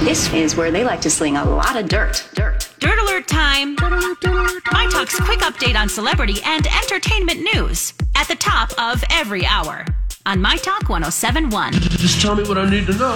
[0.00, 2.26] This is where they like to sling a lot of dirt.
[2.34, 2.70] Dirt.
[2.78, 3.76] Dirt Alert time.
[4.72, 9.84] My Talk's quick update on celebrity and entertainment news at the top of every hour
[10.24, 11.74] on My Talk 1071.
[11.74, 13.14] Just tell me what I need to know.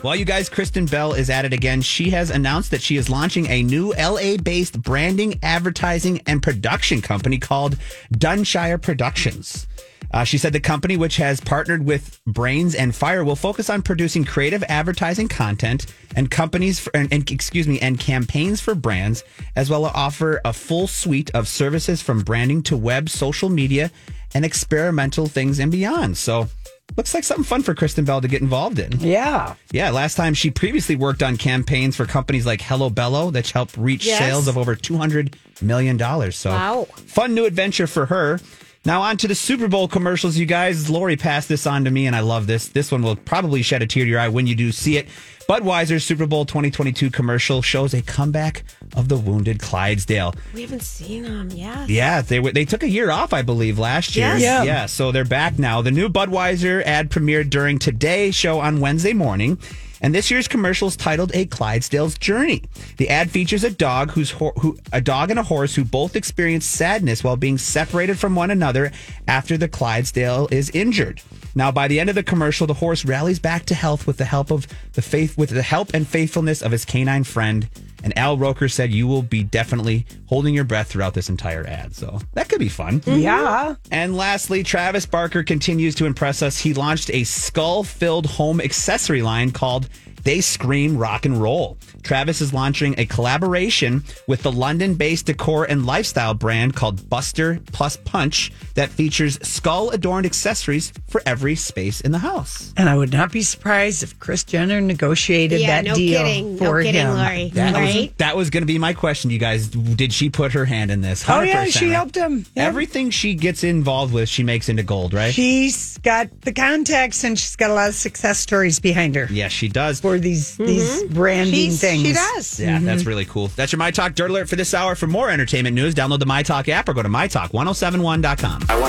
[0.00, 1.82] While you guys, Kristen Bell is at it again.
[1.82, 7.02] She has announced that she is launching a new LA based branding, advertising, and production
[7.02, 7.76] company called
[8.12, 9.66] Dunshire Productions.
[10.10, 13.82] Uh, she said the company, which has partnered with Brains on Fire, will focus on
[13.82, 15.86] producing creative advertising content
[16.16, 19.22] and companies for, and, and excuse me and campaigns for brands,
[19.54, 23.90] as well as offer a full suite of services from branding to web, social media,
[24.34, 26.16] and experimental things and beyond.
[26.16, 26.48] So,
[26.96, 28.98] looks like something fun for Kristen Bell to get involved in.
[29.00, 29.54] Yeah.
[29.72, 33.76] Yeah, last time she previously worked on campaigns for companies like Hello Bello that helped
[33.76, 34.18] reach Yes.
[34.18, 35.98] sales of over $200 million.
[36.32, 36.84] So, Wow.
[37.06, 38.40] fun new adventure for her.
[38.84, 40.88] Now, on to the Super Bowl commercials, you guys.
[40.88, 42.68] Lori passed this on to me, and I love this.
[42.68, 45.08] This one will probably shed a tear to your eye when you do see it.
[45.48, 48.64] Budweiser's Super Bowl 2022 commercial shows a comeback
[48.94, 50.34] of the wounded Clydesdale.
[50.54, 51.88] We haven't seen them yet.
[51.88, 54.28] Yeah, they were, they took a year off, I believe, last year.
[54.28, 54.42] Yes.
[54.42, 54.62] Yeah.
[54.62, 54.86] yeah.
[54.86, 55.80] So they're back now.
[55.82, 59.58] The new Budweiser ad premiered during today's show on Wednesday morning,
[60.00, 62.62] and this year's commercial is titled "A Clydesdale's Journey."
[62.96, 66.16] The ad features a dog who's ho- who a dog and a horse who both
[66.16, 68.92] experience sadness while being separated from one another
[69.26, 71.20] after the Clydesdale is injured.
[71.54, 74.24] Now, by the end of the commercial, the horse rallies back to health with the
[74.24, 77.68] help of the faith, with the help and faithfulness of his canine friend.
[78.02, 81.94] And Al Roker said, "You will be definitely holding your breath throughout this entire ad."
[81.94, 83.00] So that could be fun.
[83.00, 83.20] Mm-hmm.
[83.20, 83.74] Yeah.
[83.90, 86.58] And lastly, Travis Barker continues to impress us.
[86.58, 89.88] He launched a skull filled home accessory line called
[90.28, 91.78] They Scream Rock and Roll.
[92.02, 97.60] Travis is launching a collaboration with the London based decor and lifestyle brand called Buster
[97.72, 102.74] Plus Punch that features skull adorned accessories for every space in the house.
[102.76, 106.58] And I would not be surprised if Kris Jenner negotiated Yeah, that no deal kidding.
[106.58, 107.14] for no kidding, him.
[107.14, 107.48] Lori.
[107.54, 109.68] That was, that was going to be my question, you guys.
[109.68, 111.26] Did she put her hand in this?
[111.26, 111.94] Oh, yeah, she right?
[111.94, 112.44] helped him.
[112.54, 112.66] Yeah.
[112.66, 115.32] Everything she gets involved with, she makes into gold, right?
[115.32, 119.52] She's got the contacts and she's got a lot of success stories behind her yes,
[119.52, 120.00] she does.
[120.00, 121.12] for these these mm-hmm.
[121.12, 122.06] branding She's- things.
[122.06, 122.58] She does.
[122.58, 123.08] Yeah, that's mm-hmm.
[123.08, 123.48] really cool.
[123.48, 124.94] That's your My Talk Dirt Alert for this hour.
[124.94, 128.80] For more entertainment news, download the My Talk app or go to mytalk1071.com.